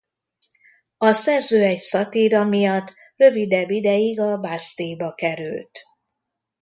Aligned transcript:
A 0.97 1.13
szerző 1.13 1.63
egy 1.63 1.77
szatíra 1.77 2.43
miatt 2.43 2.93
rövidebb 3.15 3.69
ideig 3.69 4.19
a 4.19 4.39
Bastille-ba 4.39 5.13
került. 5.13 5.79